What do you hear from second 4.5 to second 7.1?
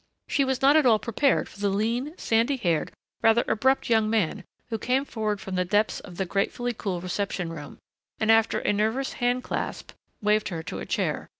who came forward from the depths of the gratefully cool